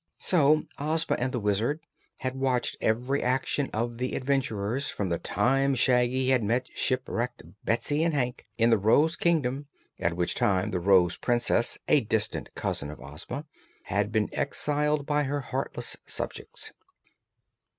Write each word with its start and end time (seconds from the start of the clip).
So 0.17 0.63
Ozma 0.79 1.15
and 1.19 1.31
the 1.31 1.39
Wizard 1.39 1.79
had 2.21 2.33
watched 2.35 2.75
every 2.81 3.21
action 3.21 3.69
of 3.71 3.99
the 3.99 4.15
adventurers 4.15 4.89
from 4.89 5.09
the 5.09 5.19
time 5.19 5.75
Shaggy 5.75 6.29
had 6.31 6.43
met 6.43 6.65
shipwrecked 6.73 7.43
Betsy 7.63 8.03
and 8.03 8.11
Hank 8.11 8.47
in 8.57 8.71
the 8.71 8.79
Rose 8.79 9.15
Kingdom, 9.15 9.67
at 9.99 10.15
which 10.15 10.33
time 10.33 10.71
the 10.71 10.79
Rose 10.79 11.17
Princess, 11.17 11.77
a 11.87 12.01
distant 12.01 12.49
cousin 12.55 12.89
of 12.89 12.99
Ozma, 12.99 13.45
had 13.83 14.11
been 14.11 14.33
exiled 14.33 15.05
by 15.05 15.21
her 15.21 15.41
heartless 15.41 15.97
subjects. 16.07 16.73